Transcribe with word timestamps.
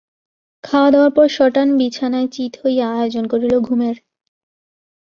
খাওয়াদাওয়ার 0.63 1.11
পর 1.11 1.27
সটান 1.29 1.67
বিছানায় 1.77 2.29
চিত 2.31 2.53
হইয়া 2.61 2.85
আয়োজন 2.91 3.25
করিল 3.27 3.53
ঘুমের। 3.59 3.95